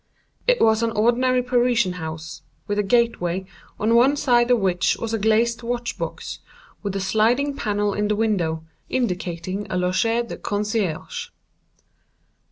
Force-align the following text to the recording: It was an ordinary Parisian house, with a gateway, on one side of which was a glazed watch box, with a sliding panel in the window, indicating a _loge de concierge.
It 0.47 0.59
was 0.59 0.81
an 0.81 0.89
ordinary 0.93 1.43
Parisian 1.43 1.93
house, 2.01 2.41
with 2.65 2.79
a 2.79 2.81
gateway, 2.81 3.45
on 3.79 3.93
one 3.93 4.15
side 4.17 4.49
of 4.49 4.57
which 4.59 4.97
was 4.97 5.13
a 5.13 5.19
glazed 5.19 5.61
watch 5.61 5.99
box, 5.99 6.39
with 6.81 6.95
a 6.95 6.99
sliding 6.99 7.55
panel 7.55 7.93
in 7.93 8.07
the 8.07 8.15
window, 8.15 8.65
indicating 8.89 9.67
a 9.69 9.75
_loge 9.75 10.27
de 10.27 10.37
concierge. 10.37 11.29